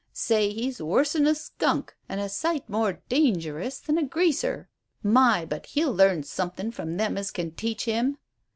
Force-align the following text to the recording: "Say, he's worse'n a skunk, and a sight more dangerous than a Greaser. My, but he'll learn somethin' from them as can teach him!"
"Say, 0.13 0.51
he's 0.51 0.81
worse'n 0.81 1.27
a 1.27 1.35
skunk, 1.35 1.95
and 2.09 2.19
a 2.19 2.27
sight 2.27 2.67
more 2.67 3.03
dangerous 3.07 3.77
than 3.79 3.99
a 3.99 4.03
Greaser. 4.03 4.67
My, 5.03 5.45
but 5.45 5.67
he'll 5.67 5.93
learn 5.93 6.23
somethin' 6.23 6.71
from 6.71 6.97
them 6.97 7.19
as 7.19 7.29
can 7.29 7.51
teach 7.51 7.85
him!" 7.85 8.17